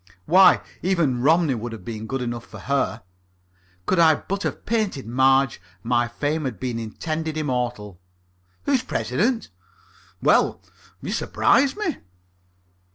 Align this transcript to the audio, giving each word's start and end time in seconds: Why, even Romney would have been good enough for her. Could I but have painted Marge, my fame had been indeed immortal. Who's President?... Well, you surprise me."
Why, 0.25 0.61
even 0.81 1.21
Romney 1.21 1.53
would 1.53 1.71
have 1.73 1.85
been 1.85 2.07
good 2.07 2.23
enough 2.23 2.47
for 2.47 2.61
her. 2.61 3.03
Could 3.85 3.99
I 3.99 4.15
but 4.15 4.41
have 4.41 4.65
painted 4.65 5.05
Marge, 5.05 5.61
my 5.83 6.07
fame 6.07 6.45
had 6.45 6.59
been 6.59 6.79
indeed 6.79 7.37
immortal. 7.37 7.99
Who's 8.63 8.81
President?... 8.81 9.51
Well, 10.19 10.59
you 11.03 11.11
surprise 11.11 11.75
me." 11.75 11.97